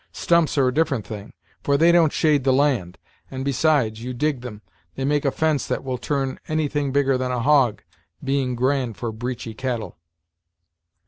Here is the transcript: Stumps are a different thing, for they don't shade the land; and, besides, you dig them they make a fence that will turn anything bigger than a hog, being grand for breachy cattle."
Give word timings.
Stumps 0.11 0.57
are 0.57 0.69
a 0.69 0.73
different 0.73 1.05
thing, 1.05 1.31
for 1.61 1.77
they 1.77 1.91
don't 1.91 2.11
shade 2.11 2.43
the 2.43 2.51
land; 2.51 2.97
and, 3.29 3.45
besides, 3.45 4.01
you 4.03 4.15
dig 4.15 4.41
them 4.41 4.63
they 4.95 5.05
make 5.05 5.25
a 5.25 5.29
fence 5.31 5.67
that 5.67 5.83
will 5.83 5.99
turn 5.99 6.39
anything 6.47 6.91
bigger 6.91 7.19
than 7.19 7.29
a 7.31 7.39
hog, 7.39 7.83
being 8.23 8.55
grand 8.55 8.97
for 8.97 9.11
breachy 9.11 9.53
cattle." 9.55 9.99